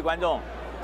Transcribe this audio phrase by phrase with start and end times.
[0.00, 0.40] 位观众，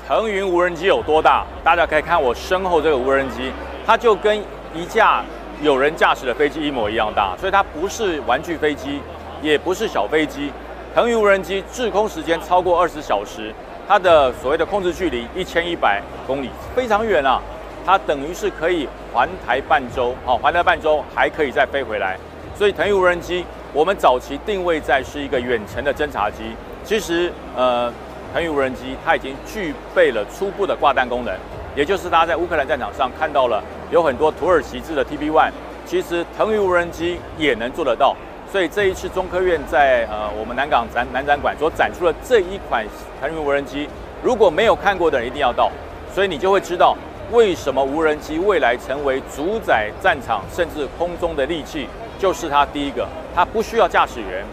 [0.07, 1.43] 腾云无人机有多大？
[1.63, 3.51] 大家可以看我身后这个无人机，
[3.83, 4.37] 它就跟
[4.75, 5.23] 一架
[5.59, 9.01] 有人驾驶的飞机一模一样大，所以它不是玩具飞机，
[9.41, 10.51] 也不是小飞机。
[10.93, 13.51] 腾云无人机滞空时间超过二十小时，
[13.87, 17.41] 它的所谓的控制距离一千一百公里，非常远啊！
[17.83, 22.15] 它等于是可以环台半周，好，环台半周还可以再飞回来。
[22.55, 23.43] 所以腾云无人机，
[23.73, 26.43] 我们早期定位在是一个远程的侦察机。
[26.83, 27.91] 其实，呃，
[28.37, 31.35] 腾云无人机它已经具备了初步的挂弹功能，
[31.75, 35.49] 也就是大家在乌克兰战场上看到了有很多土耳其制的 TB1，
[35.87, 38.15] 其实腾云无人机也能做得到。
[38.51, 42.85] 所以这一次中科院在呃我们南港展南展馆所展出的这一款
[43.19, 43.89] 腾云无人机，
[44.21, 45.71] 如果没有看过的人一定要到，
[46.13, 46.95] 所以你就会知道
[47.31, 51.87] 为什么无人机未来成为主宰战场甚至空中的利器，
[52.19, 54.45] 就是它第一个，它不需要驾驶员。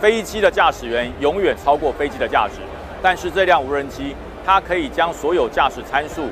[0.00, 2.56] 飞机的驾驶员永远超过飞机的价值，
[3.04, 4.16] 但是这辆无人机，
[4.46, 6.22] 它可以将所有驾驶参数、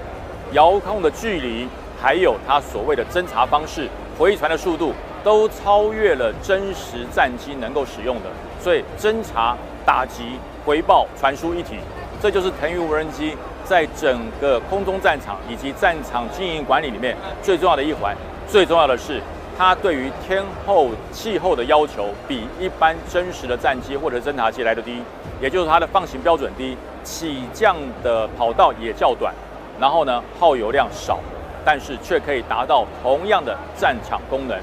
[0.53, 1.69] 遥控的距离，
[2.01, 3.87] 还有它所谓的侦察方式、
[4.19, 8.31] 回传的速度，都超越了真实战机能够使用的。
[8.59, 10.23] 所以，侦察、打击、
[10.65, 11.75] 回报、传输一体，
[12.23, 13.37] 这就是腾云无人机
[13.67, 18.17] 在整个空中战场以及战场经营管理里面最重要的一环。
[18.49, 19.21] 最重要的是。
[19.59, 25.03] 它对于天候、气候的要求比一般真实的战机或者侦察机来的低，
[25.43, 29.35] 也就是它的放行标准低，起降的跑道也较短，
[29.81, 31.19] 然后呢耗油量少，
[31.65, 34.57] 但是却可以达到同样的战场功能。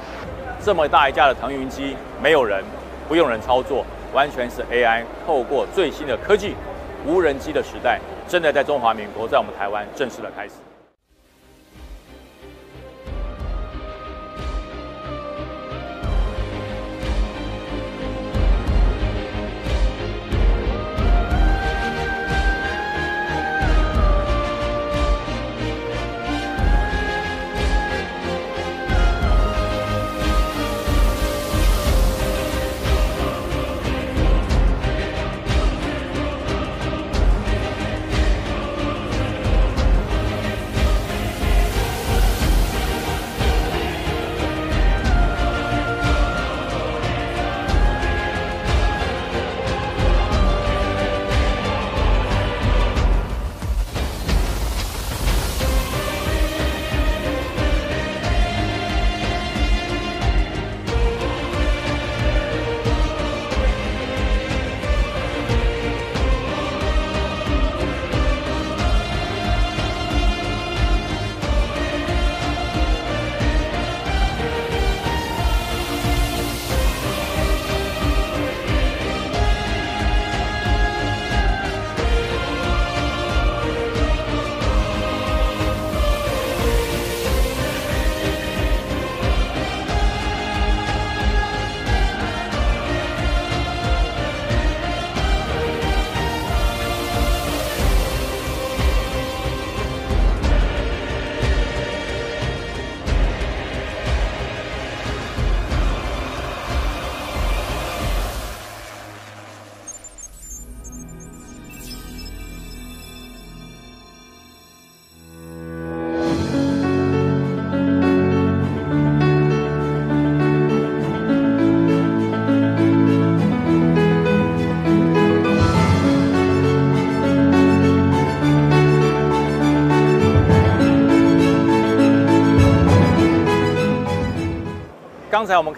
[0.62, 2.64] 这么大一架的腾云机，没有人，
[3.10, 6.56] 不用人操作，完全是 AI 透过最新的科技，
[7.06, 10.69] 无人机的时代，真的在中华民国，在我们台湾正式的开始。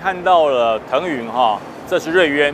[0.02, 2.52] 看到了腾云哈，这是瑞渊，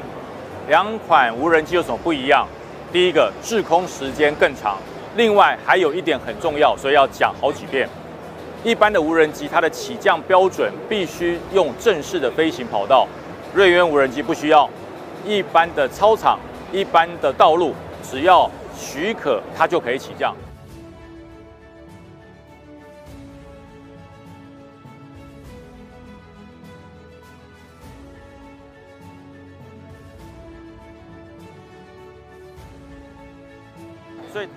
[0.67, 2.45] 两款无人机有什么不一样？
[2.91, 4.77] 第一个滞空时间更长，
[5.15, 7.87] 另外还有一点很重要，所以要讲好几遍。
[8.65, 13.07] 一般的无人机它的起降标准必须用正式的飞行跑道，
[13.53, 14.69] 瑞渊无人机不需要，
[15.25, 16.37] 一般的操场、
[16.73, 17.73] 一般的道路，
[18.03, 20.35] 只要许可它就可以起降。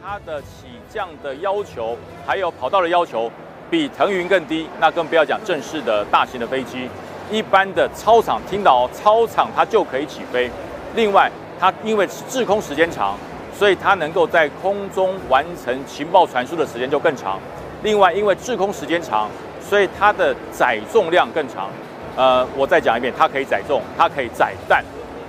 [0.03, 1.95] 它的起降的要求，
[2.27, 3.31] 还有跑道的要求，
[3.71, 4.67] 比腾云更低。
[4.81, 6.89] 那更不要讲正式的大型的飞机，
[7.31, 10.51] 一般的操场，听到操场它就可以起飞。
[10.95, 11.31] 另外，
[11.61, 13.15] 它因为滞空时间长，
[13.55, 17.39] 所以它能够在空中完成情报传输的时间就更长。
[17.83, 19.29] 另外，因为滞空时间长，
[19.61, 21.69] 所以它的载重量更长。
[22.17, 24.83] 呃，我再讲一遍，它可以载重，它可以载弹，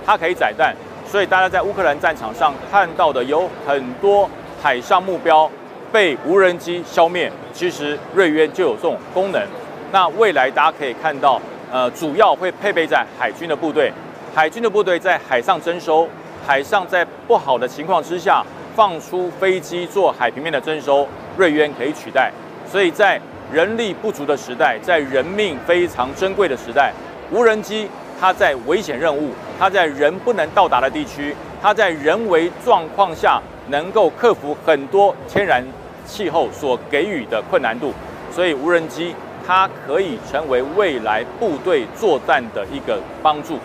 [0.06, 0.74] 它可以载弹。
[1.06, 4.28] 所以大家在乌克兰战场上看到的有很多。
[4.62, 5.50] 海上目标
[5.90, 9.42] 被无人机消灭，其实瑞渊就有这种功能。
[9.90, 11.40] 那未来大家可以看到，
[11.72, 13.92] 呃，主要会配备在海军的部队，
[14.32, 16.08] 海军的部队在海上征收，
[16.46, 18.44] 海上在不好的情况之下
[18.76, 22.30] 放出飞机做海平面的征收，瑞渊可以取代。
[22.70, 23.20] 所以在
[23.52, 26.92] 人力不足的时代，在人命非常珍贵的时代，
[27.32, 27.88] 无人机
[28.20, 35.64] 它在危险任务，它在人不能到达的地区，它在人为状况下能够克服很多天然
[36.04, 37.92] 气候所给予的困难度，
[38.32, 39.14] 所以无人机
[39.46, 43.58] 它可以成为未来部队作战的一个帮助。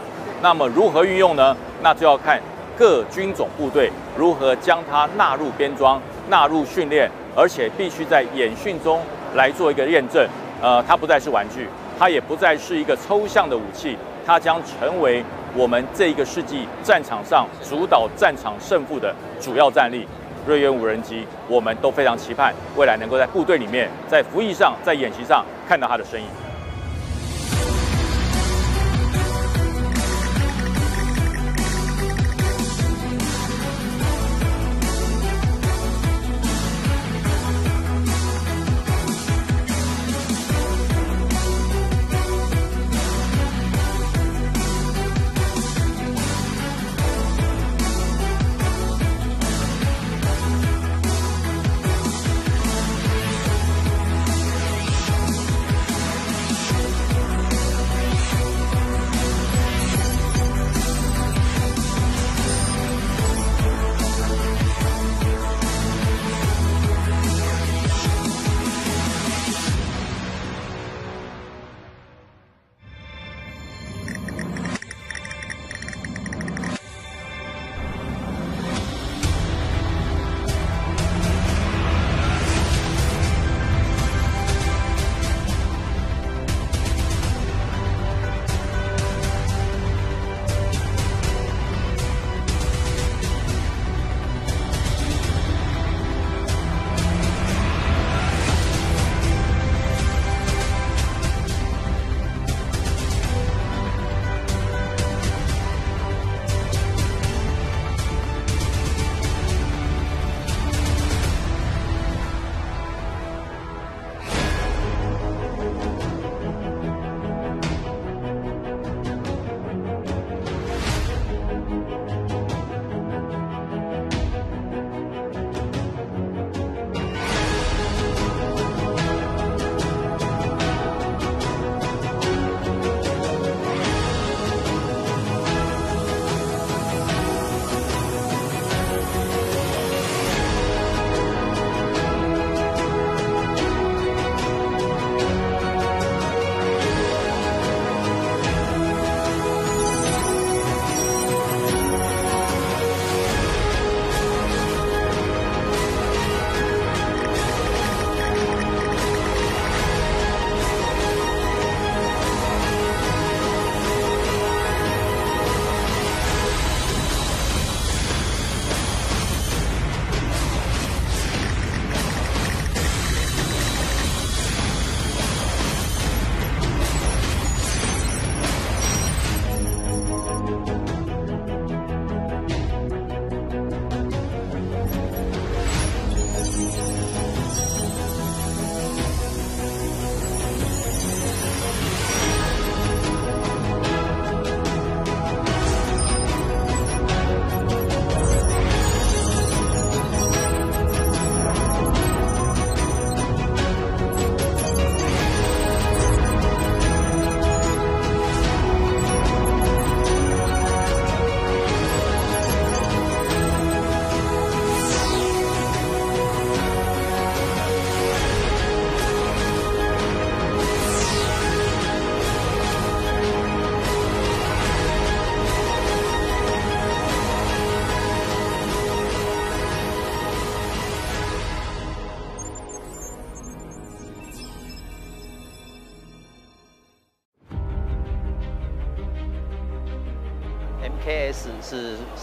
[0.44, 1.58] 那么如何运用呢？
[1.82, 2.40] 那就要看
[2.78, 6.00] 各军种部队如何将它纳入编装、
[6.30, 9.02] 纳入训练，而且必须在演训中。
[9.36, 10.26] 来做一个验证，
[10.62, 11.68] 呃，它不再是玩具，
[12.00, 13.96] 它也不再是一个抽象的武器，
[14.28, 15.24] 它将成为
[15.56, 20.06] 我们这一个世纪战场上主导战场胜负的主要战力。
[20.46, 26.28] 瑞渊无人机，我们都非常期盼未来能够在部队里面，在服役上，在演习上看到它的身影。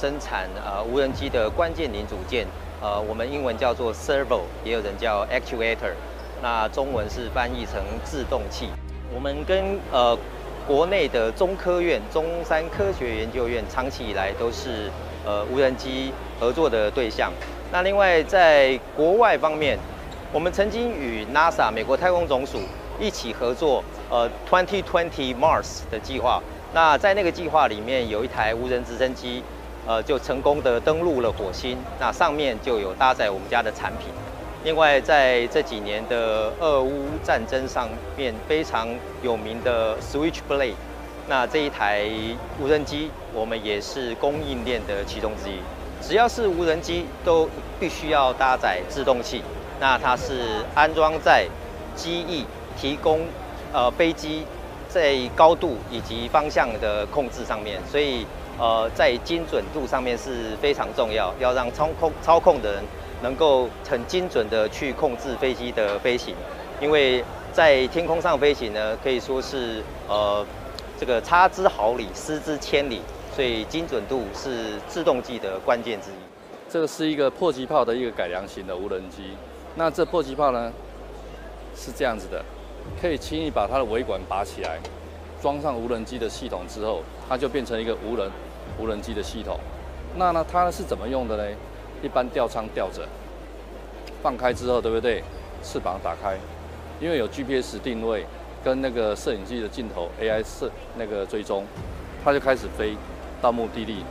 [0.05, 2.47] 生产呃无人机的关键零组件，
[2.79, 5.95] 呃，我们英文叫做 servo，也有人叫 actuator，
[6.43, 8.69] 那中文是翻译成制动器。
[9.15, 10.15] 我们跟呃
[10.69, 14.91] 国内的中科院、中山科学研究院长期以来都是
[15.25, 17.33] 呃无人机合作的对象。
[17.73, 19.79] 那另外在国外方面，
[20.35, 22.59] 我们曾经与 NASA 美国太空总署
[23.01, 26.43] 一起合作，呃 Twenty Twenty Mars 的计划。
[26.75, 29.43] 那在那个计划里面，有一台无人直升机，
[29.87, 31.77] 呃，就成功的登陆了火星。
[32.01, 34.09] 那上面就有搭载我们家的产品。
[34.65, 38.89] 另外，在这几年的俄乌战争上面非常
[39.23, 40.75] 有名的 Switchblade，
[41.29, 42.09] 那这一台
[42.61, 45.55] 无人机，我们也是供应链的其中之一。
[46.01, 47.49] 只要是无人机，都
[47.79, 49.43] 必须要搭载制动器。
[49.81, 51.47] 那它是安装在
[51.95, 53.21] 机翼，提供
[53.73, 54.45] 呃飞机。
[54.87, 58.25] 在高度以及方向的控制上面，所以
[58.59, 62.85] 呃，在精准度上面是非常重要，要让操控操控的人
[63.23, 66.35] 能够很精准的去控制飞机的飞行，
[66.81, 70.45] 因为在天空上飞行呢，可以说是呃
[70.99, 73.01] 这个差之毫厘，失之千里，
[73.35, 76.15] 所以精准度是制动机的关键之一。
[76.71, 79.37] 这个是一个迫击炮的一个改良型的无人机，
[79.75, 80.73] 那这迫击炮呢
[81.77, 82.45] 是这样子的。
[83.01, 84.79] 可以轻易把它的尾管拔起来，
[85.45, 88.31] 装上无人机的系统之后，它就变成一个无人
[88.79, 89.61] 无人机的系统。
[90.17, 91.45] 那呢，它是怎么用的呢？
[92.03, 93.07] 一般吊舱吊着，
[94.23, 95.23] 放开之后，对不对？
[95.63, 96.39] 翅膀打开，
[96.99, 98.25] 因为有 GPS 定位
[98.65, 101.67] 跟那个摄影机的镜头 AI 摄那个追踪，
[102.25, 102.97] 它就开始飞
[103.43, 104.03] 到目的地，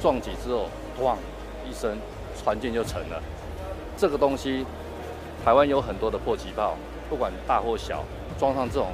[0.00, 1.16] 撞击之后，咣
[1.68, 1.98] 一声，
[2.40, 3.20] 船舰就沉了。
[3.96, 4.64] 这个东西，
[5.44, 6.76] 台湾有很多的迫击炮。
[7.08, 8.04] 不管大或小，
[8.38, 8.86] 装上这种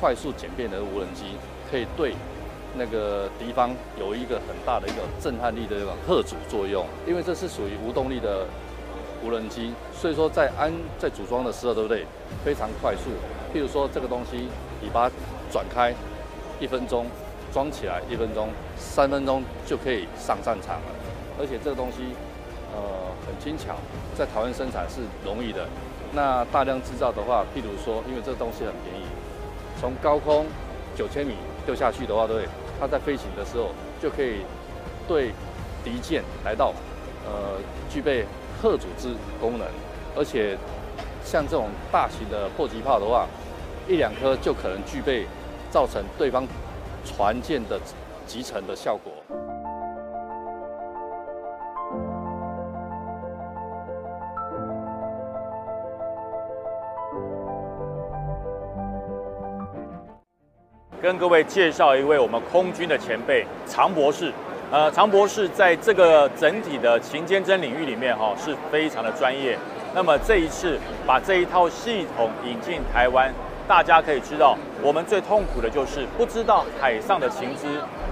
[0.00, 1.36] 快速简便的无人机，
[1.70, 2.14] 可以对
[2.76, 6.84] 那个敌方有一个很大的一个震撼力的这种吓阻作用。
[7.06, 8.46] 因为这是属于无动力的
[9.24, 12.04] 无人机，所以说在安在组装的时候，对不对？
[12.44, 13.10] 非常快速。
[13.54, 14.48] 譬如说这个东西，
[14.82, 15.14] 你把它
[15.50, 15.94] 转开
[16.60, 17.06] 一分钟，
[17.52, 20.92] 装起来一分钟，三分钟就可以上战场了。
[21.38, 22.14] 而且这个东西
[22.74, 22.80] 呃
[23.26, 23.76] 很轻巧，
[24.14, 25.66] 在台湾生产是容易的。
[26.12, 29.05] 那大量制造的话，譬如说，因为这个东西很便宜，
[29.80, 30.46] 从高空
[30.96, 32.46] 九千米掉下去的话，对，
[32.80, 34.40] 它在飞行的时候就可以
[35.06, 35.32] 对
[35.84, 36.72] 敌舰来到，
[37.24, 37.58] 呃，
[37.90, 38.24] 具备
[38.60, 39.66] 核组织功能，
[40.16, 40.56] 而且
[41.24, 43.26] 像这种大型的迫击炮的话，
[43.86, 45.26] 一两颗就可能具备
[45.70, 46.46] 造成对方
[47.04, 47.78] 船舰的
[48.26, 49.12] 集成的效果。
[61.06, 64.32] 跟各位介绍一位我们空军的前辈常博士。
[64.72, 69.56] 呃，常博士在这个整体的勤监侦领域里面哈是非常的专业。
[69.94, 73.32] 那么这一次把这一套系统引进台湾，
[73.68, 77.68] 大家可以知道，我们最痛苦的就是不知道海上的情资，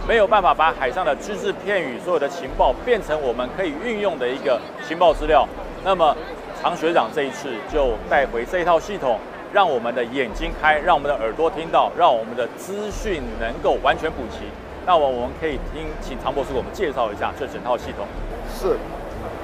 [0.07, 5.45] 没有办法把海上的只字片语所有的情报变成我们可以运用的一个情报资料。
[5.83, 6.17] 那么
[6.63, 9.19] 常学长这一次就带回这一套系统。
[9.55, 14.41] 让我们的眼睛开，让我们的耳朵听到，让我们的资讯能够完全补齐。
[14.85, 18.05] 那我我们可以听，请唐博士给我们介绍一下这整套系统。
[18.53, 18.77] 是，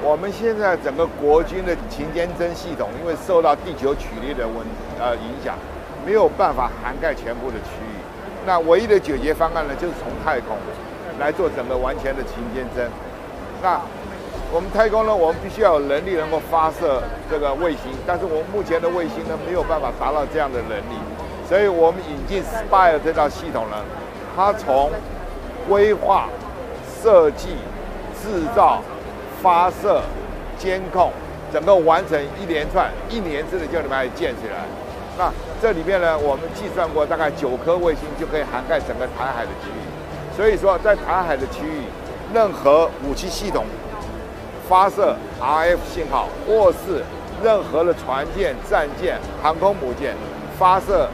[0.03, 4.67] 我们现在整个国军的勤监侦系统，因为受到地球曲率的问
[4.99, 5.55] 呃影响，
[6.05, 7.95] 没有办法涵盖全部的区域。
[8.45, 10.57] 那唯一的解决方案呢，就是从太空
[11.21, 12.91] 来做整个完全的勤监侦。
[13.63, 13.81] 那
[14.53, 20.99] 我们太空呢，我们必须要有能力能够发射这个卫星，但是我们目前的卫星呢没有办法达到这样的能力，
[21.49, 23.77] 所以我们引进 Spire 这套系统呢，
[24.35, 24.91] 它从
[25.69, 26.27] 规划、
[27.01, 27.51] 设计、
[28.21, 28.83] 制造、
[29.41, 30.03] 发射、
[30.59, 31.13] 监控，
[31.53, 34.67] 整个完成一连串，一年之内就能把它建起来。
[35.17, 35.31] 那
[35.63, 40.37] 这里面呢，我们计算过，大概九颗卫星就可以涵盖整个台海的区域。
[40.37, 41.85] 所以说，在台海的区域，
[42.35, 43.65] 任何武器系统。
[44.71, 47.03] 发射 RF 信号，或是
[47.43, 50.15] 任何的船舰、战舰、航空母舰
[50.57, 51.09] 发射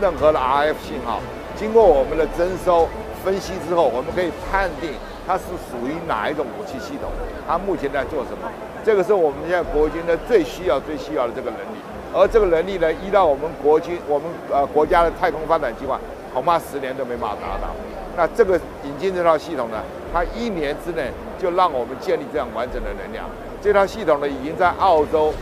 [0.00, 1.20] 任何的 RF 信号，
[1.54, 2.88] 经过我们的征收
[3.22, 4.92] 分析之后，我们可以判定
[5.26, 7.10] 它是属于哪一种武器系统，
[7.46, 8.50] 它目前在做什么。
[8.82, 11.78] 这个是我们现在国军的最需要、最需要的这个能力。
[12.14, 16.00] 而这个能力呢，依照我们国军、我们呃国家的太空发展计划，
[16.32, 17.68] 恐怕十年都没办法达到。
[18.16, 19.78] 那这个引进这套系统呢，
[20.12, 21.10] 它一年之内。
[21.36, 23.26] 就让我们建立这样完整的能量。
[23.60, 25.34] 这套系统呢，已经在澳洲，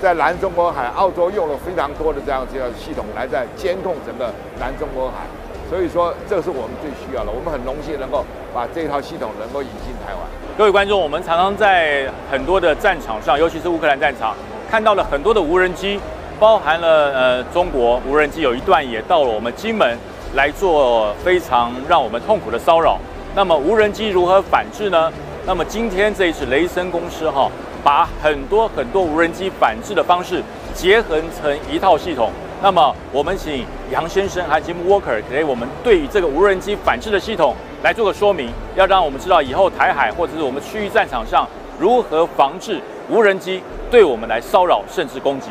[0.00, 5.26] 在南中国海，澳洲用了非常多的这样这套系统来在监控整个南中国海。
[5.68, 7.32] 所以说，这是我们最需要的。
[7.32, 8.24] 我们很荣幸能够
[8.54, 10.20] 把这套系统能够引进台湾。
[10.56, 14.36] 各位观众，我们常常在很多的战场上，尤其是乌克兰战场，
[14.70, 15.98] 看到了很多的无人机，
[16.38, 19.98] 包含了呃中国无人机有一段也到了我们金门
[20.34, 22.98] 来做非常让我们痛苦的骚扰。
[23.34, 25.12] 那么无人机如何反制呢？
[25.46, 27.50] 那么今天这一次雷声公司哈，
[27.82, 30.42] 把很多很多无人机反制的方式
[30.74, 32.30] 结合成一套系统。
[32.62, 45.48] 那么，我们请杨先生还有 Jim Walker 给我们对于这个无人机反制的系统来做个说明，要让我们知道以后台海或者是我们区域战场上如何防治无人机对我们来骚扰甚至攻击。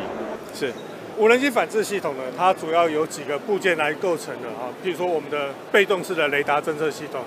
[0.54, 0.72] 是。
[1.20, 7.20] 无人机反制系统呢，它主要有几个部件来构成的啊，比如说我们的被动式的雷达侦测系统、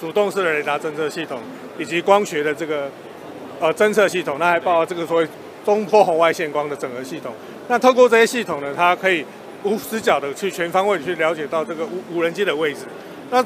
[0.00, 1.40] 主动式的雷达侦测系统，
[1.76, 2.88] 以及光学的这个
[3.58, 5.26] 呃侦测系统，那还包括这个所谓
[5.64, 7.34] 中波红外线光的整合系统。
[7.66, 9.26] 那透过这些系统呢，它可以
[9.64, 12.82] 无死角的去全方位去了解到这个无无人机的位置。
[13.30, 13.44] 那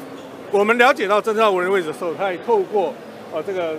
[0.51, 2.93] 我们了解到侦测到无人位置的时候，它也透过
[3.33, 3.75] 呃这个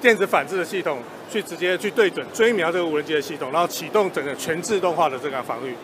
[0.00, 0.96] 电子反制的系统。
[1.32, 5.74] 去直接去对准追瞄这个无人机的系统，然后启动整个全自动化的这个防御。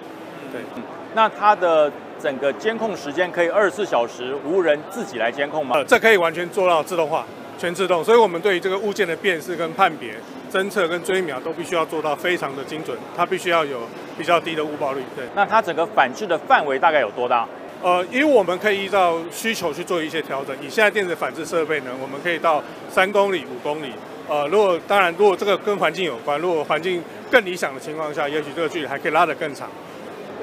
[0.52, 0.60] 对，
[1.14, 1.90] 那它的
[2.20, 5.76] 整个监控时间可以二十四小时无人自己来监控吗？
[5.76, 7.24] 呃，这可以完全做到自动化，
[7.58, 8.04] 全自动。
[8.04, 10.14] 所以我们对于这个物件的辨识跟判别、
[10.52, 13.80] 侦测跟追瞄都必须要做到非常的精准，它必须要有
[14.18, 15.02] 比较低的误报率。
[15.16, 17.48] 对，那它整个反制的范围大概有多大？
[17.82, 20.54] 呃，因为我们可以依照需求去做一些调整。
[20.60, 23.92] 以现在电子反制设备呢，我们可以到三公里、五公里。
[24.28, 29.66] 呃，如果当然，如果这个跟环境有关，如果环境更理想的情况下，也许这个距离还可以拉得更长。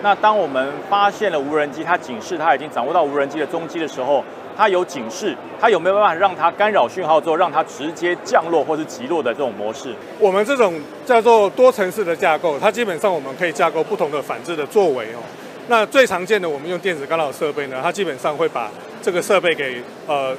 [0.02, 4.24] 那当我们发现了无人机，它警示它已经掌握到无人机的踪迹的时候，
[4.58, 9.94] 它有警示，它有没有办法让它干扰讯号之后，让它直接降落或是击落的这种模式？
[10.20, 15.22] 我们这种叫做多层次的架构，它基本上我们可以架构不同的反制的作为哦。
[15.68, 20.36] 那最常见的，我们用电子干扰设备呢，它基本上会把这个设备给呃。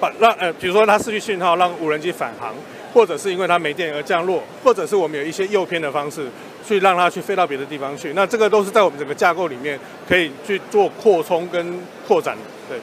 [0.00, 2.54] 把让呃，比如说它失去信号，让无人机返航，
[2.94, 6.26] 或者是因为它没电而降落，或者是我们有一些诱偏的方式，
[6.66, 8.12] 去让它去飞到别的地方去。
[8.14, 12.36] 那这个都是在我们整个架构里面可以去做扩充跟扩展。
[12.68, 12.78] 对，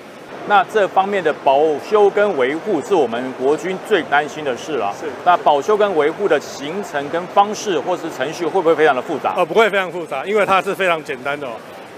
[0.47, 4.93] 那这方面的保修跟维护是我们国军最担心的事了。
[4.99, 9.33] 是，那保修跟维护的行程跟方式或是程序会不会非常的复杂？
[9.35, 11.47] 呃，不会非常复杂，因为它是非常简单的。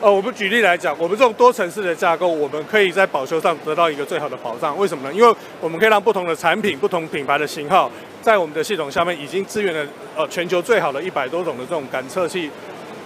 [0.01, 4.77] 呃，我们举例来讲，我们这种多层次的架构，我们可以在保修上得到一个最好的保障。
[4.77, 5.13] 为什么呢？
[5.13, 9.85] 因为我们可以让不同的产品、不同品牌的型号，在我们的系统下面已经支援了
[10.15, 12.49] 呃全球最好的一百多种的这种感测器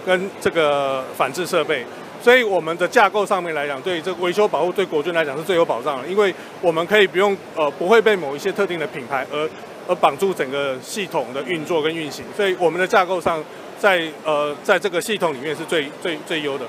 [0.06, 1.84] 跟这个反制设备。
[2.22, 9.50] 所以我们的架构上面来讲，对这个维修保护对国军来讲是最有保障的，因为我们可以不用呃不会被某一些特定的品牌而
[9.88, 12.24] 而绑住整个系统的运作跟运行。
[12.36, 13.42] 所以我们的架构上，
[13.84, 16.64] 在呃在这个系统里面是最最最优的。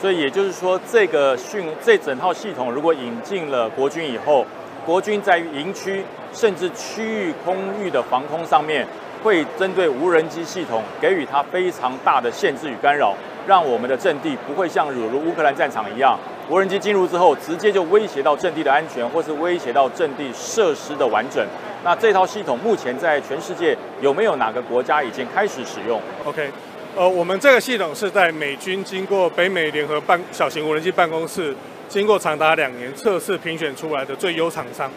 [0.00, 4.46] 所以也就是说，这个训这整套系统如果引进了国军以后，
[4.86, 8.86] 国军在营区甚至区域空域的防空上面，
[9.24, 13.16] 会针对无人机系统给予它非常大的限制与干扰，
[13.48, 16.16] 让我们的阵地不会像如如乌克兰战场一样，
[16.48, 21.44] 无人机进入之后直接就威胁到阵地的安全，或是威胁到阵地设施的完整。
[21.82, 26.50] 那这套系统目前在全世界有没有哪个国家已经开始使用？OK。
[26.96, 31.54] 呃，我们这个系统是在美军经过北美联合办小型无人机办公室，
[31.88, 34.90] 经过长达两年测试评选出来的最优厂商，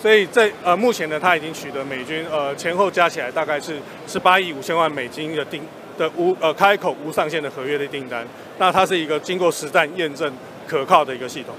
[0.00, 5.62] 所以在呃目前呢，它已经取得美军呃前后加起来大概是十八亿五千万美金的订
[5.98, 10.32] 的无呃开口无上限的合约的订单，那它是一个经过实战验证
[10.66, 11.54] 可靠的一个系统。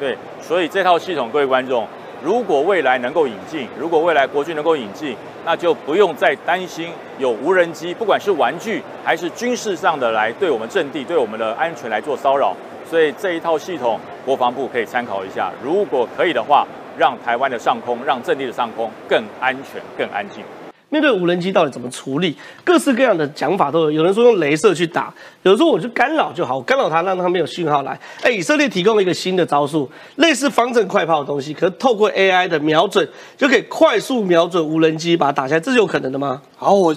[0.00, 1.86] 对，所以这套系统，各位观众。
[2.22, 12.54] 如果未来能够引进，如果未来国军能够引进，那就不用再担心有无人机，不管是玩具还是军事上的来对我们阵地、对我们的安全来做骚扰。
[12.88, 15.50] 所以这一套系统，国防部可以参考一下。
[15.62, 16.66] 如果可以的话，
[16.98, 20.44] 让台湾的上空、让阵地的上空更安全、更安静。
[20.90, 22.36] 面对无人机到底怎么处理？
[22.64, 23.92] 各式各样的讲法都有。
[23.92, 27.98] 有人说用镭射去打，有人说我就干扰就好，我干扰它，让它没有讯号来。
[28.22, 36.42] 哎，以色列提供了一个新的招数，类似方阵快炮的东西，可是透过 AI 的瞄准，就可以快速瞄准无人机，把它打下来，这是有可能的吗？
[36.56, 36.94] 好，我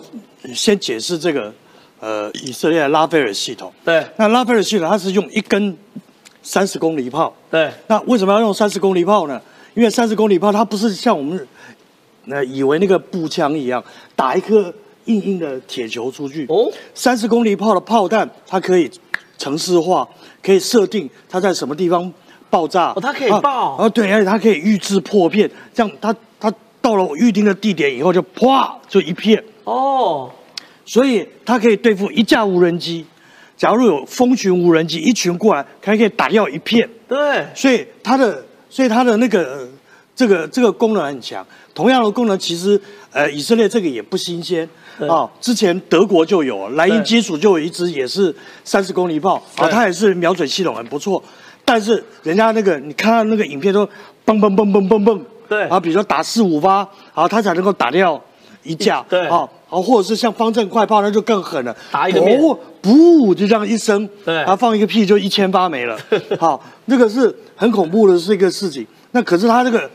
[0.56, 1.54] 先解释这个，
[2.00, 3.72] 呃，以色列的拉斐尔系统。
[3.86, 5.78] 对，那拉斐尔系统它是用一根
[6.42, 7.32] 三十公里炮。
[7.52, 9.40] 对，那为什么要用三十公里炮呢？
[9.76, 11.48] 因为三十公里炮它不是像我们。
[12.26, 13.84] 那以为那个步枪一样，
[14.16, 14.74] 打一颗
[15.06, 16.46] 硬硬的铁球出去。
[16.48, 18.90] 哦，三十公里炮的炮弹，它可以
[19.38, 20.08] 城市化，
[20.42, 22.12] 可以设定它在什么地方
[22.50, 22.94] 爆炸。
[22.96, 23.76] 哦，它可以爆。
[23.76, 29.44] 啊，对，而且它可以预制破片，这样它它到了预定的地点以后就啪就一片。
[29.66, 30.32] 哦，
[30.86, 33.06] 所以它可以对付一架无人机。
[33.58, 36.90] 假如有蜂群无人机一群过来，它可以打掉一片。
[37.08, 39.70] 对，所以它的所以它的那个
[40.16, 41.46] 这个这个功能很强。
[41.74, 42.80] 同样的功能，其实
[43.12, 44.68] 呃，以色列这个也不新鲜
[45.10, 45.30] 啊。
[45.42, 48.34] 之前德国就有，莱茵基础就有一支也是
[48.64, 51.22] 三十公里炮啊，它也是瞄准系统很不错。
[51.66, 53.86] 但是人家那个，你看到那个影片都
[54.26, 55.64] 嘣嘣嘣嘣嘣嘣，对。
[55.64, 58.22] 啊，比如说打四五发，啊，它才能够打掉
[58.64, 62.38] 一架，对，啊，啊，或者是像方阵快炮，那就更狠了，打一个面。
[62.40, 64.44] 不不就这样一声，对。
[64.44, 65.98] 啊放一个屁就一千发没了，
[66.38, 68.86] 好，那个是很恐怖的是一个事情。
[69.12, 69.90] 那可是他这个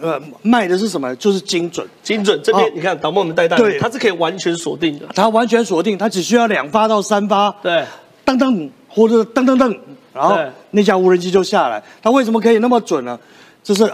[0.00, 1.14] 呃卖的是什么？
[1.16, 5.06] 就是精准，精准这边好你看导播我们带弹，对它是可以完全锁定的。
[5.14, 7.84] 它完全锁定，它只需要两发到三发，对，
[8.24, 9.76] 噔噔或者噔噔噔，
[10.12, 10.36] 然后
[10.70, 11.82] 那架无人机就下来。
[12.02, 13.18] 它为什么可以那么准呢？
[13.62, 13.90] 这是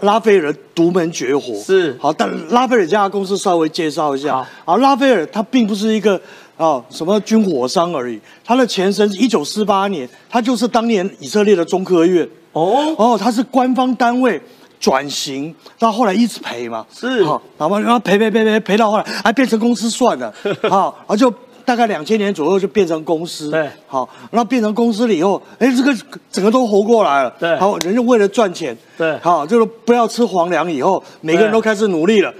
[0.00, 1.54] 拉斐尔独门绝活。
[1.60, 4.34] 是好，但拉斐尔这家公司稍微介绍一下。
[4.34, 6.20] 好好，拉斐尔它并不是一个
[6.56, 12.28] 啊什么军火商而已，它的前身是一九四八年，它就是当年以色列的中科院。
[12.52, 14.40] 哦，哦，它是官方单位
[14.78, 17.24] 转型，到后来一直赔嘛，是。
[17.24, 20.32] 好，然后然后赔赔赔赔赔到后来还变成公司算了，
[20.68, 21.32] 好，然后就
[21.64, 23.68] 大概两千年左右就变成公司，对。
[23.88, 25.92] 好，然后变成公司了以后，哎，这个
[26.30, 27.56] 整个都活过来了，对。
[27.58, 29.18] 好，人就为了赚钱，对。
[29.18, 32.32] 好，就是不要吃皇粮以后，每个人都开始努力了，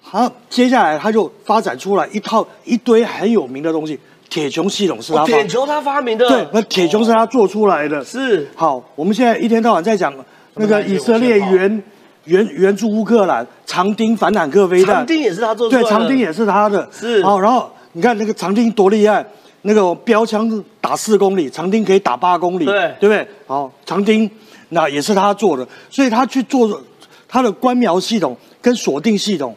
[0.00, 3.98] 好，接下来他就发展出来一套一堆很有名的东西，
[4.30, 8.48] 铁穹系统是他哦铁穹他发明的，对，那铁穹是他做出来的，是。
[8.56, 10.10] 好，我们现在一天到晚在讲
[10.54, 11.82] 那个以色列援
[12.24, 17.22] 援援助乌克兰长钉反坦克飞弹，长钉也是他做出来长钉也是他的，是。
[17.22, 19.24] 好，然后你看那个长钉多厉害，
[19.62, 23.26] 那个标枪打四公里，长钉可以打八公里，对对不对？
[23.46, 24.30] 好，长钉
[24.68, 26.80] 那也是他做的，所以他去做
[27.28, 29.56] 他的观瞄系统跟锁定系统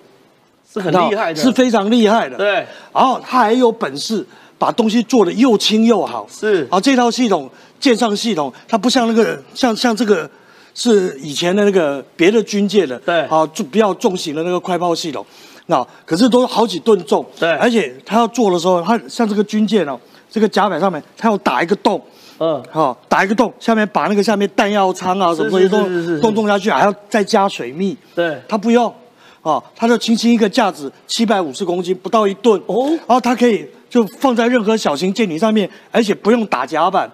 [0.71, 4.25] 是很厉害的，是非常厉害的，对，然后他还有本事
[4.57, 6.67] 把东西做的又轻又好，是。
[6.71, 10.29] 啊，这套系统舰上系统，它不像那个像像这个
[10.75, 13.21] 是以前的那个别的军舰的，对。
[13.21, 15.25] 啊，就比较重型的那个快炮系统，
[15.67, 17.49] 那可是都好几吨重，对。
[17.53, 19.97] 而且它要做的时候，它像这个军舰哦，
[20.29, 21.99] 这个甲板上面它要打一个洞。
[22.37, 26.19] 嗯，好、打一个洞，下面把那个下面弹药仓啊什么东西是是是是是。
[26.19, 27.95] 都都洞下去，还要再加水密。
[28.13, 28.37] 对。
[28.45, 28.93] 它不用，
[29.41, 32.61] 哦，它就轻轻一个架子，七百五十公斤，不到一吨。
[32.65, 32.89] 哦。
[32.89, 37.09] 然后它可以就放在任何小型舰艇上面，而且不用打甲板，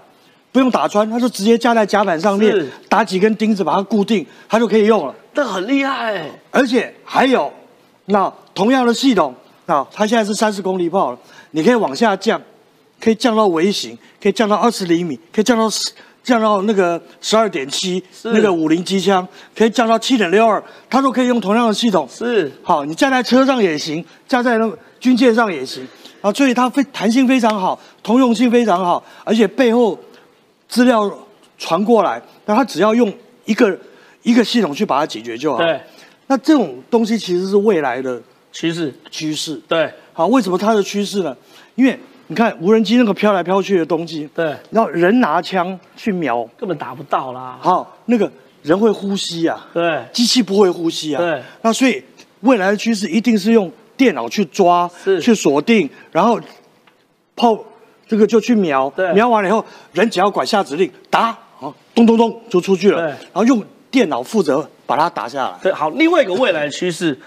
[0.52, 5.16] 不用打穿，它就直接架在甲板上面，打几根钉子把它固定，它就可以用了。
[5.34, 7.52] 这很厉害，而且还有，
[8.06, 9.34] 那同样的系统，
[9.66, 11.18] 啊，它现在是三十公里炮了，
[11.52, 12.42] 你可以往下降，
[13.00, 15.90] 可以降到微型，可以降到二十厘米，可以降到10
[16.24, 22.08] 降到那个十二点七，那个五零机枪可以降到七点六二，它都可以用同样的系统。
[22.12, 25.88] 是好，你架在车上也行，架在那个军舰上也行，
[26.22, 29.98] 啊，所以它非弹性非常好，通用性非常好，而且背后
[30.72, 31.14] 资料
[31.58, 33.78] 传过来，那他只要用一个
[34.24, 35.58] 一个系统去把它解决就好。
[35.58, 35.78] 对，
[36.28, 38.20] 那这种东西其实是未来的
[38.54, 39.62] 趋势，趋势。
[39.68, 39.92] 对。
[40.14, 41.36] 好，为什么它的趋势呢？
[41.76, 48.32] 因为你看无人机那个飘来飘去的东西，对，然后人拿枪去瞄，根本打不到啦，好，那个
[48.64, 50.02] 人会呼吸啊，对。
[50.14, 51.22] 机器不会呼吸啊。
[51.22, 52.02] 对，那所以
[52.42, 56.40] 未来的趋势一定是用电脑去抓是、去锁定，然后
[57.36, 57.58] 炮
[58.12, 65.58] 这个就去瞄对，瞄完了以后，人只要管下指令打，好，咚咚咚就出去了，对然后用电脑负责把它打下来。
[65.64, 67.18] 对，好，另外一个未来的趋势，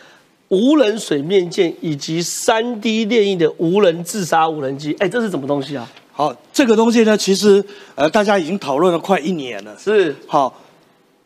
[0.48, 5.90] 无人水面舰以及三 D 列印的无人自杀无人机，哎，这是什么东西啊？
[6.12, 9.74] 好，这个东西呢，其实呃大家已经讨论了快一年了。
[9.78, 10.54] 是好，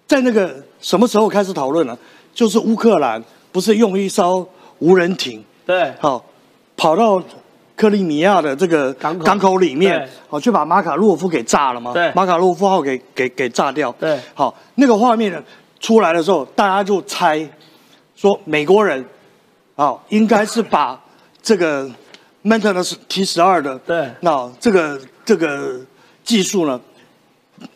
[0.07, 1.99] 在那个什么时候开始讨论呢？
[2.33, 6.25] 就是乌克兰不是用一艘无人艇，对好，
[6.77, 7.21] 跑到
[7.79, 9.25] 克里米亚的这个港口。
[9.25, 11.93] 港口里面对，好，去把马卡洛夫给炸了吗？
[11.93, 12.13] 对。
[12.13, 13.95] 马卡洛夫号给给给炸掉。
[14.01, 14.19] 对。
[14.35, 15.41] 好，那个画面呢
[15.79, 17.49] 出来的时候，大家就猜
[18.17, 19.05] 说美国人，
[19.77, 21.01] 好，应该是把
[21.41, 21.89] 这个
[22.43, 24.11] Maintenance T 十二的，对。
[24.21, 25.81] 那这个这个
[26.25, 26.81] 技术呢，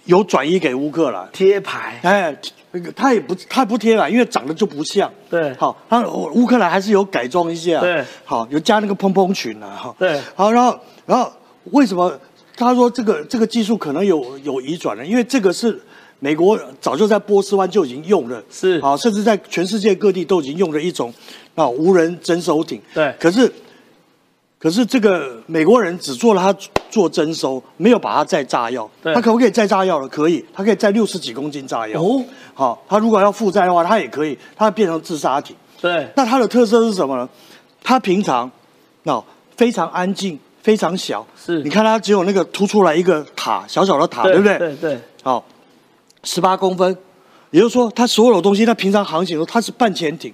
[0.05, 1.29] 有转移给乌克兰。
[1.33, 2.37] 贴牌，哎，
[2.71, 5.11] 那个他也不他不贴牌，因为长得就不像。
[5.29, 7.81] 对好，他乌克兰还是有改装一下。
[7.81, 9.69] 对，好，有加那个蓬蓬裙啊。
[9.77, 11.31] 哈，对好，然后然后
[11.73, 12.19] 为什么
[12.57, 15.05] 他说这个这个技术可能有有移转呢？
[15.05, 15.81] 因为这个是
[16.19, 21.13] 美国早就在波斯湾就已经用了，是好，甚至在全世界各地都已经用了一种
[21.55, 22.81] 啊无人整手艇。
[22.95, 23.53] 对可是
[24.63, 26.57] 可是这个美国人只做了他
[26.89, 28.89] 做征收，没有把它载炸药。
[29.03, 30.07] 对他可不可以载炸药了？
[30.07, 32.01] 可以，他可以载六十几公斤炸药。
[32.01, 35.57] 哦，好，他如果要负载的话，他也可以，他变成自杀体。
[35.81, 37.29] 对那它的特色是什么呢？
[37.83, 38.49] 它平常，
[39.03, 39.21] 那、
[39.57, 41.27] 非常安静，非常小。
[41.37, 44.59] 是你看它只有那个凸出来一个塔，小小的塔，对不对？
[44.59, 45.45] 对对，好，
[46.23, 46.97] 十八公分，
[47.51, 50.33] 也就是说，它所有的东西，它平常航行的时候，它是半潜艇，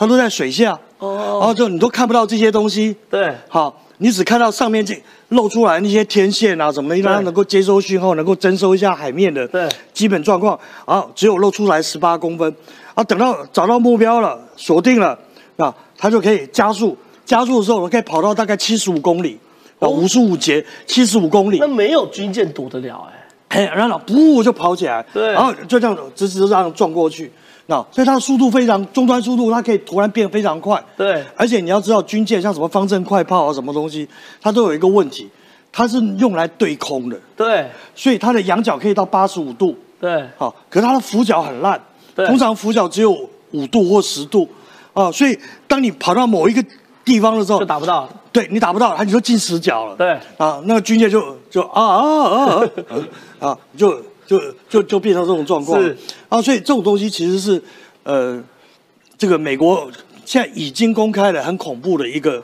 [0.00, 1.36] 它都在水下，哦。
[1.38, 2.96] 然后就你都看不到这些东西。
[3.10, 3.30] 对。
[3.48, 9.68] 好，你只看到上面这露出来那些天线啊什么的，让它能够接收讯号，能够征收一下海面的对。
[9.92, 10.58] 基本状况。
[10.86, 12.50] 啊，只有露出来十八公分，
[12.94, 15.18] 啊，等到找到目标了，锁定了，
[15.58, 16.96] 啊，它就可以加速。
[17.26, 19.38] 加速的时候可以跑到大概七十五公里，
[19.78, 21.58] 啊，五十五节，七十五公里。
[21.58, 23.06] 那，没有军舰躲得了
[23.48, 25.30] 哎、哎，然后噗就跑起来，对。
[25.32, 27.30] 然后就这样直直这样撞过去，
[27.70, 31.24] 那所以它的速度非常，终端速度它可以突然变得非常快，对。
[31.36, 34.08] 而且你要知道军舰像什么方阵快炮啊，什么东西，
[34.42, 35.28] 它都有一个问题，
[35.70, 37.64] 它是用来对空的，对。
[37.94, 40.28] 所以它的仰角可以到八十五度，对。
[40.36, 41.80] 好，可是它的俯角很烂，
[42.12, 42.26] 对。
[42.26, 43.16] 通常俯角只有
[43.52, 44.48] 五度或十度，
[44.92, 46.64] 啊，所以当你跑到某一个
[47.04, 48.08] 地方的时候就，打不到。
[48.32, 49.94] 对你打不到它，你就进死角了。
[49.94, 50.10] 对。
[50.38, 52.62] 啊，那个军舰就就啊啊啊
[53.40, 55.82] 啊啊，就就就就变成这种状况。
[55.82, 55.96] 是。
[56.28, 57.60] 啊，所以这种东西其实是
[58.04, 58.40] 呃，
[59.18, 59.90] 这个美国
[60.24, 62.40] 现在已经公开了很恐怖的一个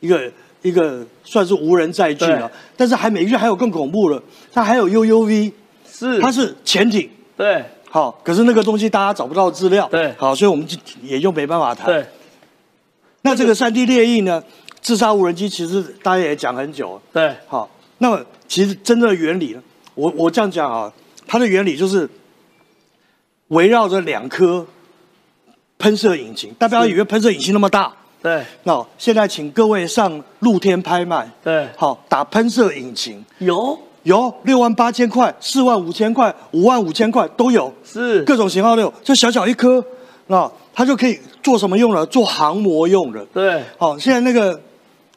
[0.00, 0.28] 一个
[0.62, 4.20] 一个算是无人载具了，但是还美军还有更恐怖的，
[4.52, 5.52] 它还有 UUV，
[5.88, 6.18] 是。
[6.18, 7.08] 它是潜艇。
[7.36, 7.64] 对。
[7.88, 10.12] 好，可是那个东西大家找不到资料，对。
[10.18, 11.86] 好，所以我们就也就没办法谈。
[11.86, 12.04] 对。
[13.22, 14.42] 那这个三 D 列印呢，
[14.80, 17.36] 自杀无人机其实大家也讲很久了，对。
[17.46, 19.62] 好，那么其实真正的原理呢，
[19.94, 20.92] 我我这样讲啊，
[21.28, 22.10] 它的原理就是
[23.48, 24.66] 围绕着两颗
[25.78, 27.92] 喷射引擎，大家以为喷射引擎那么大。
[28.20, 28.44] 对。
[28.64, 33.78] 那现在请各位上露天拍卖，对，好打喷射引擎，有。
[34.04, 38.22] 有六万八千块、四万五千块、五万五千块都有，是。
[38.22, 39.84] 各种型号都有，就小小一颗，
[40.28, 42.06] 那它就可以做什么用了？
[42.06, 43.22] 做航模用的。
[43.34, 43.62] 对。
[43.76, 44.58] 好，现在那个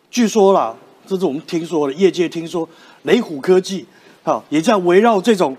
[0.09, 0.75] 据说啦，
[1.07, 2.67] 这是我们听说的，业界听说，
[3.03, 3.85] 雷虎科技，
[4.23, 5.55] 好也在围绕这种，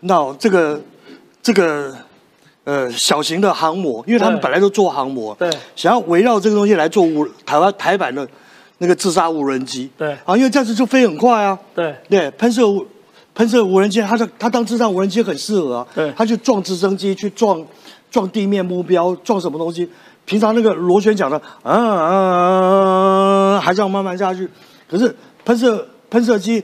[0.00, 0.80] 那这个
[1.42, 1.94] 这个
[2.64, 5.50] 呃小型的航模，因为他们本来都做航模，对。
[5.74, 8.26] 想要围绕这个东西来做无台湾台版的
[8.78, 10.16] 那个自杀无人机，对。
[10.24, 11.94] 啊，因为这样子就飞很快啊，对。
[12.08, 12.86] 对，喷射无
[13.34, 16.12] 喷射无人机，它的它当自杀无人机很适合啊，对。
[16.16, 17.64] 它去撞直升机，去撞
[18.10, 19.88] 撞地面目标，撞什么东西？
[20.24, 24.46] 平常那个螺旋桨的，啊啊啊，还是要慢慢下去，
[24.86, 26.62] 可是喷射喷射机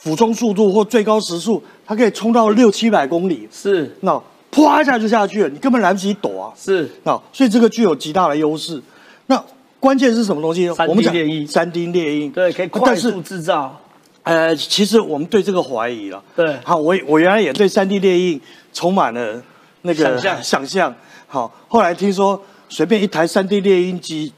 [0.00, 6.52] 俯冲速度或最高时速，它可以冲到六七百公里，是那啪一下就下去了，你根本来不及躲啊。
[6.56, 8.80] 是那所以这个具有极大的优势。
[9.26, 9.42] 那
[9.80, 13.78] 关键是什么东西呢？3D 我们讲列印三 D 猎鹰，对，可以快速制造。
[14.22, 16.22] 呃，其实我们对这个怀疑了。
[16.36, 18.40] 对好，我我原来也对三 D 列印
[18.72, 19.42] 充满了
[19.82, 20.94] 那个想象想象。
[21.26, 24.32] 好，后来听说随便一台三 D 列印机，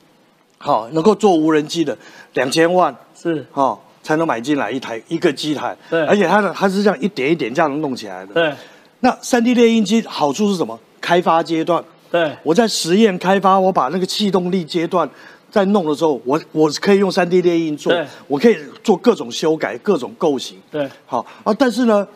[0.58, 1.96] 好能够做无人机的
[2.34, 5.76] 两千万，是好才能买进来一台一个机台。
[5.88, 6.04] 对。
[6.06, 8.34] 而且它的它是这样一点一点这样弄起来的。
[8.34, 8.52] 对。
[8.98, 10.76] 那三 D 列印机好处是什么？
[11.00, 12.36] 开发阶段，对。
[12.42, 15.08] 我在实验开发，我把那个气动力阶段
[15.48, 17.94] 在弄的时候，我我可以用三 D 列印做，
[18.26, 20.58] 我可以做各种修改、各种构型。
[20.72, 20.90] 对。
[21.06, 22.06] 好啊，但是呢，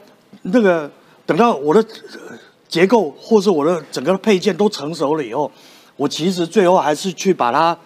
[0.43, 0.91] 那个
[1.25, 2.37] 等到我的呃
[2.69, 5.51] 结构或是我的整个配件都成熟了以后，
[5.97, 7.77] 我其实最后还是去把它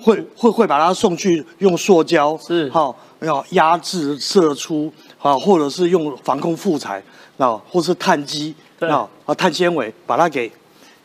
[0.00, 2.38] 会会会把它送去用塑胶。
[2.38, 2.70] 是。
[2.70, 7.02] 好要压制射出啊，或者是用防空副材
[7.38, 10.50] 啊，或是碳基啊啊碳纤维把它给。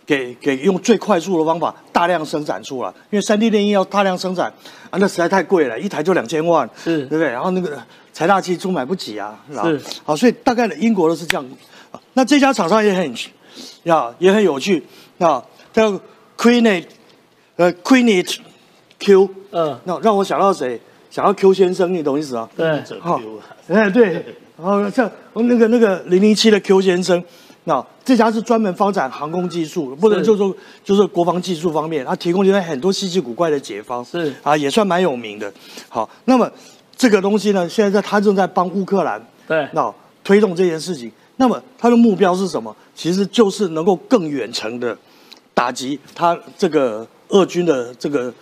[0.08, 4.45] 给给用最快速的方法大量生产出来，因为三 D 列印要大量生产
[4.91, 7.28] 啊，那实在太贵了，一台就两千万，是对不对？
[7.32, 7.75] 然后那个
[8.13, 11.43] 财大气粗买不起啊，吧是好，所以大概的英国都是这样。
[11.91, 13.15] 啊那这家厂商也很
[13.91, 14.86] 啊，也很有趣
[15.17, 15.91] 啊，叫
[16.38, 16.86] Queenate
[17.56, 18.38] 呃 Queenate
[18.99, 20.80] Q，嗯那让我想到谁？
[21.15, 22.49] 想要 Q 先生，你懂意思啊？
[22.58, 23.21] 对好，
[23.69, 24.21] 哎对，
[24.58, 27.23] 然后像那个那个零零七的 Q 先生，
[27.63, 35.49] 那这家是专门发展航空技术，不能就说就是国防技术方面，他提供现在很多稀奇古怪的解方，是啊，也算蛮有名的。
[35.88, 36.51] 好，那么
[36.97, 39.89] 这个东西呢，现在他正在帮乌克兰对那
[40.21, 41.10] 推动这件事情。
[41.38, 42.75] 那么他的目标是什么？
[42.93, 44.97] 其实就是能够更远程的
[45.54, 48.34] 打击他这个俄军的这个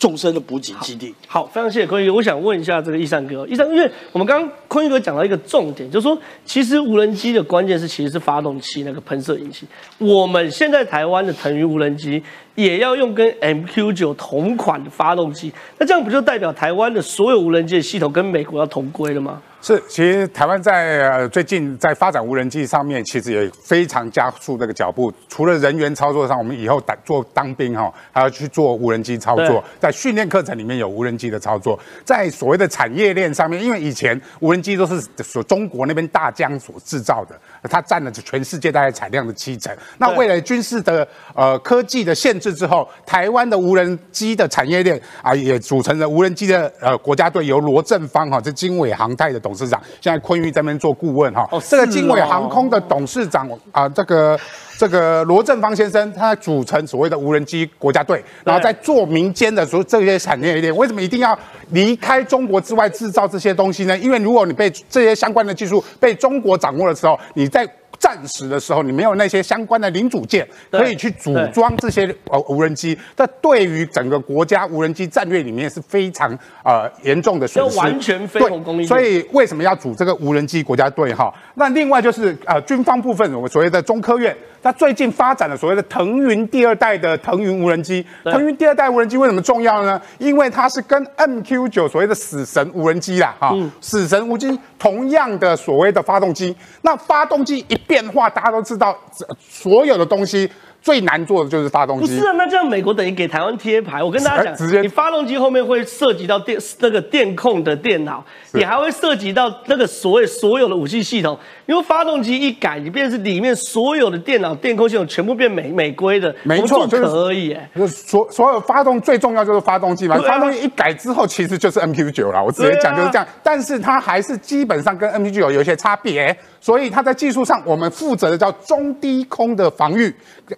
[0.00, 1.14] 纵深的补给基地。
[1.28, 2.14] 好，非常谢谢坤宇哥。
[2.14, 9.68] 我想问一下这个易善哥，易善，因为我们刚刚坤宇哥讲到一个重点，就是说，其实无人机的关键是其实是发动机那个喷射引擎。
[9.98, 12.20] 我们现在台湾的腾云无人机
[12.60, 19.40] 也要用跟 MQ 九同款的发动机，那这样不就代表台湾的所有无人机的系统跟美国要同归了吗？
[19.62, 25.12] 是，其实台湾在呃最近在发展无人机上面，其实也非常加速这个脚步。
[25.28, 31.78] 除了人员操作上，我们以后打做当兵哈、还要去做无人机操作，在训练课程里面有无人机的操作。
[32.06, 39.70] 在所谓的产业链上面，因为以前无人机都是所中国那边大疆所制造的，它占了全世界大概产量的七成。
[39.98, 51.48] 那未来军事的呃科技的限制市之后，台湾的无人机的产业链啊，也组成了无人机的呃国家队，由罗正芳哈，这经纬航太的董事长，现在昆玉在那边做顾问哈。
[51.50, 54.38] 哦这个是经纬哦航空的董事长啊，这个
[54.76, 60.74] 这个罗振芳先生，他组成所谓的无人机国家队，然后在做民间的所这些产业链。
[60.74, 61.38] 为什么一定要
[61.70, 63.96] 离开中国之外制造这些东西呢？
[63.98, 67.68] 因为如果你被这些相关的技术被中国掌握的时候，你在
[68.00, 81.32] 战时的时候，你没有那些相关的零组件可以去组装这些呃无人机，这对于整个国家无人机战略里面是非常呃严重的损失，完全非对红供应链所以为什么要组这个无人机国家队哈？
[81.54, 88.04] 那另外就是呃军方部分，我们所谓的中科院，它最近发展了所谓的腾云第二代的腾云无人机。
[88.24, 90.00] 腾云第二代无人机为什么重要呢？
[90.16, 96.56] 因为它是跟 MQ 九所谓的死神无人机啦哈，嗯死神无人机同样的所谓的发动机。
[96.80, 98.96] 那发动机一变化，大家都知道，
[99.28, 100.48] 呃所有的东西
[100.80, 102.06] 最难做的就是发动机。
[102.06, 104.00] 不是啊，那这样美国等于给台湾贴牌。
[104.00, 111.36] 我跟大家直接讲，你发动机后面会涉及到电那个电控的电脑，你还会涉及到那个所谓所有的武器系统。
[111.70, 117.52] 因为发动机一改，你变是里面所有的电脑电控系统全部变美美规的，没错就是做壳而已。
[117.52, 122.42] 哎就是所所有发动最重要就是发动机嘛，啊发动机一改之后，其实就是 MQ 九了。
[122.42, 130.12] 我直接讲就是这样，但是它还是基本上跟 MQ 九有一些差别，所以它在技术上我们负责的叫中低空的防御，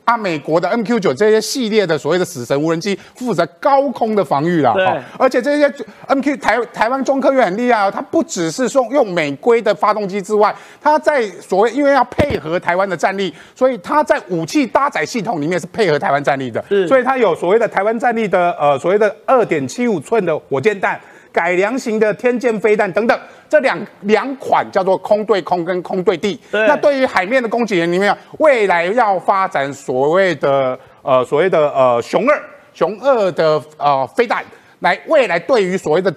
[0.05, 4.73] 啊，美国的 MQ 九这些系列的所谓的死神无人机负责高空的防御啦。
[4.73, 5.69] 对哦而且这些
[6.09, 20.99] MQ 台台湾中科院很厉害哦，它不只是说用美规的发动机之外，它在所谓因为要配合台湾的战力，所以它在武器搭载系统里面是配合台湾战力的，是所以它有所谓的台湾战力的呃所谓的二点七五寸的火箭弹。
[21.33, 26.39] 改良型的天剑飞弹等等，这两两款叫做空对空跟空对地。
[26.51, 32.39] 对那对于海面的攻击人里面，未来要发展所谓的呃所谓的呃熊二
[32.75, 34.45] 熊二的呃飞弹，
[34.81, 36.15] 来未来对于所谓的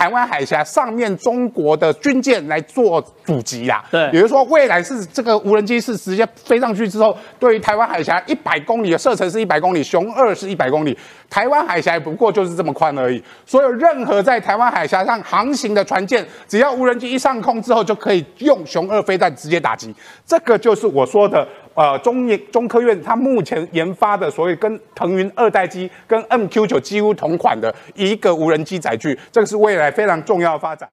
[0.00, 3.84] 台湾海峡上面中国的军舰来做阻击啦。
[3.90, 10.96] 对也就是说未来是这个无人机是直接飞上去之后，对于台湾海峡一百公里的射程是一百公里，熊二是一百公里，
[11.28, 13.22] 台湾海峡不过就是这么宽而已。
[13.44, 19.94] 所有任何在台湾海峡上航行的船舰，只要无人机一上空之后，就可以用熊二飞弹直接打击。
[20.24, 21.46] 这个就是我说的。
[21.74, 30.88] 呃，中研中科院它目前研发的所谓跟腾云二代机跟 MQ 九几乎同款的一个无人机载具，这个是未来非常重要的发展。